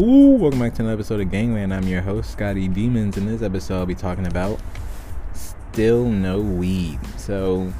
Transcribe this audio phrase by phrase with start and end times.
[0.00, 1.74] Ooh, welcome back to another episode of Gangland.
[1.74, 3.18] I'm your host, Scotty Demons.
[3.18, 4.58] In this episode, I'll be talking about
[5.34, 6.98] still no weed.
[7.18, 7.70] So,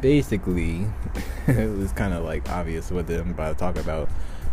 [0.00, 0.86] basically,
[1.48, 4.08] it was kind of like obvious what I'm about to talk about.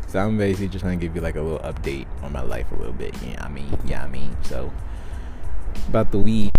[0.08, 2.72] So, I'm basically just going to give you like a little update on my life
[2.72, 3.16] a little bit.
[3.22, 4.36] Yeah, I mean, yeah, I mean.
[4.42, 4.74] So,
[5.90, 6.50] about the weed,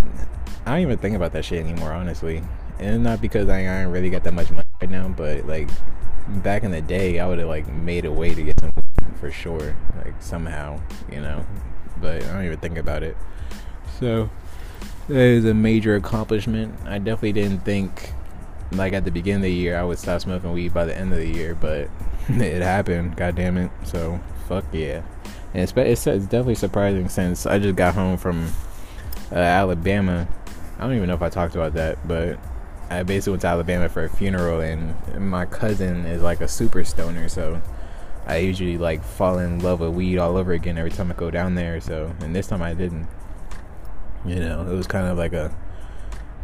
[0.66, 2.44] I don't even think about that shit anymore, honestly.
[2.78, 5.68] And not because I, I ain't really got that much money right now, but like
[6.28, 8.70] back in the day, I would have like made a way to get some
[9.18, 11.44] for sure, like somehow, you know.
[12.00, 13.16] But I don't even think about it.
[13.98, 14.30] So
[15.08, 16.74] that is a major accomplishment.
[16.84, 18.12] I definitely didn't think
[18.72, 21.12] like at the beginning of the year I would stop smoking weed by the end
[21.12, 21.88] of the year, but
[22.28, 23.16] it happened.
[23.16, 23.70] God damn it!
[23.84, 25.02] So fuck yeah.
[25.54, 28.52] And it's, it's, it's definitely surprising since I just got home from
[29.32, 30.28] uh, Alabama.
[30.78, 32.38] I don't even know if I talked about that, but
[32.90, 36.84] I basically went to Alabama for a funeral, and my cousin is like a super
[36.84, 37.60] stoner, so
[38.28, 41.30] I usually like fall in love with weed all over again every time I go
[41.30, 41.80] down there.
[41.80, 43.08] So, and this time I didn't.
[44.26, 45.56] You know, it was kind of like a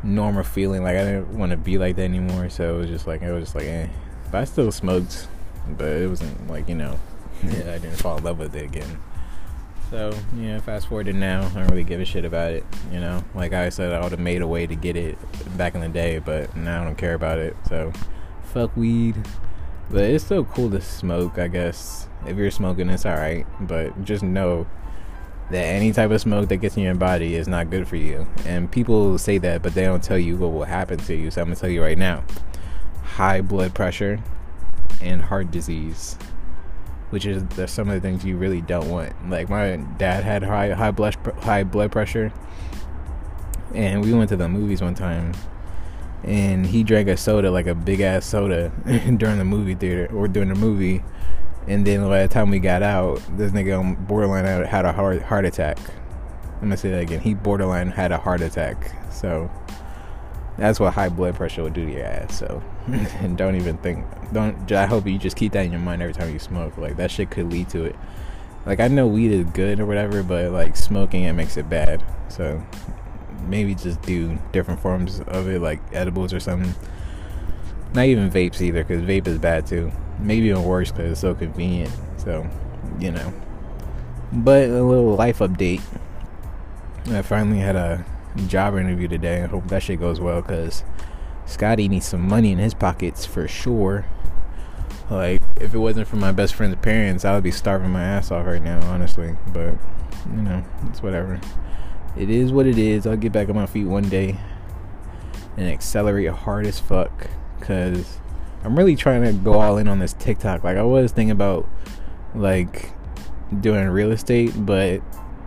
[0.03, 0.83] normal feeling.
[0.83, 2.49] Like I didn't want to be like that anymore.
[2.49, 3.89] So it was just like it was just like, eh.
[4.33, 5.29] But I still smoked,
[5.69, 6.99] but it wasn't like you know,
[7.45, 8.99] yeah, I didn't fall in love with it again.
[9.91, 12.65] So, yeah, fast forward to now, I don't really give a shit about it.
[12.91, 15.17] You know, like I said, I would have made a way to get it
[15.57, 17.57] back in the day, but now I don't care about it.
[17.69, 17.93] So,
[18.43, 19.15] fuck weed.
[19.91, 22.09] But it's still cool to smoke, I guess.
[22.27, 23.47] If you're smoking, it's alright.
[23.61, 24.67] But just know
[25.51, 28.27] that any type of smoke that gets in your body is not good for you.
[28.47, 31.31] And people say that, but they don't tell you what will happen to you.
[31.31, 32.25] So, I'm gonna tell you right now
[33.03, 34.19] high blood pressure
[35.01, 36.17] and heart disease
[37.15, 39.13] which is the, some of the things you really don't want.
[39.31, 42.33] Like my dad had high high blood high blood pressure,
[43.73, 45.33] and we went to the movies one time,
[46.25, 48.73] and he drank a soda like a big ass soda
[49.17, 51.03] during the movie theater or during the movie,
[51.67, 55.23] and then by the time we got out, this nigga on borderline had a heart
[55.23, 55.79] heart attack.
[56.57, 57.21] I'm gonna say that again.
[57.21, 58.93] He borderline had a heart attack.
[59.13, 59.51] So
[60.57, 62.39] that's what high blood pressure will do to your ass.
[62.39, 64.05] So, and don't even think.
[64.33, 64.71] Don't.
[64.73, 66.77] I hope you just keep that in your mind every time you smoke.
[66.79, 67.97] Like that shit could lead to it.
[68.67, 72.03] Like I know weed is good or whatever, but like smoking it makes it bad.
[72.29, 72.63] So
[73.47, 76.75] maybe just do different forms of it, like edibles or something.
[77.95, 79.93] Not even vapes either, because vape is bad too.
[80.19, 81.93] Maybe even worse because it's so convenient.
[82.17, 82.49] So,
[82.99, 83.33] you know.
[84.33, 85.83] But a little life update.
[87.07, 88.05] I finally had a
[88.47, 89.43] job interview today.
[89.43, 90.83] I hope that shit goes well because
[91.47, 94.07] Scotty needs some money in his pockets for sure.
[95.11, 98.31] Like, if it wasn't for my best friend's parents, I would be starving my ass
[98.31, 99.37] off right now, honestly.
[99.53, 99.75] But,
[100.35, 101.41] you know, it's whatever.
[102.17, 103.07] It is what it is.
[103.07, 104.37] I'll get back on my feet one day
[105.57, 108.19] and accelerate hard as fuck because
[108.63, 110.65] I'm really trying to go all in on this TikTok.
[110.65, 111.69] Like, I was thinking about,
[112.35, 112.93] like,
[113.61, 115.03] doing real estate, but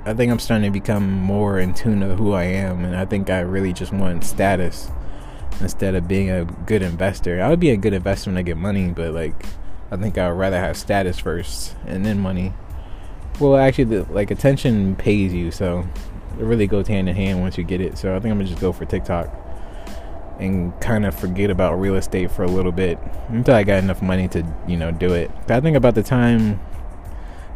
[0.05, 3.05] I think I'm starting to become more in tune to who I am, and I
[3.05, 4.89] think I really just want status
[5.59, 7.41] instead of being a good investor.
[7.41, 9.45] I would be a good investor when I get money, but like
[9.91, 12.53] I think I would rather have status first and then money.
[13.39, 15.85] Well, actually, the, like attention pays you, so
[16.39, 17.97] it really goes hand in hand once you get it.
[17.97, 19.33] So I think I'm gonna just go for TikTok
[20.39, 22.99] and kind of forget about real estate for a little bit
[23.29, 25.31] until I got enough money to you know do it.
[25.47, 26.59] But I think about the time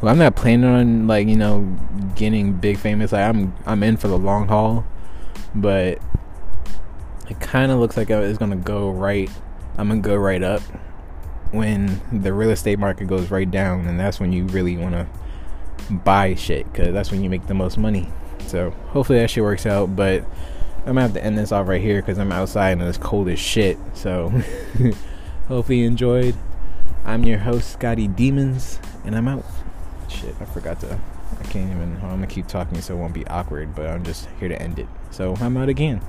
[0.01, 1.61] well, I'm not planning on like you know
[2.15, 3.11] getting big famous.
[3.11, 4.83] Like I'm I'm in for the long haul,
[5.53, 5.99] but
[7.29, 9.29] it kind of looks like it's gonna go right.
[9.77, 10.61] I'm gonna go right up
[11.51, 15.07] when the real estate market goes right down, and that's when you really want to
[15.91, 18.09] buy shit because that's when you make the most money.
[18.51, 19.95] So hopefully that shit works out.
[19.95, 20.23] But
[20.79, 23.29] I'm gonna have to end this off right here because I'm outside and it's cold
[23.29, 23.77] as shit.
[23.93, 24.29] So
[25.47, 26.35] hopefully you enjoyed.
[27.05, 29.45] I'm your host Scotty Demons, and I'm out.
[30.07, 30.99] Shit, I forgot to.
[31.39, 31.95] I can't even.
[32.03, 34.77] I'm gonna keep talking so it won't be awkward, but I'm just here to end
[34.79, 34.87] it.
[35.09, 36.01] So I'm out again.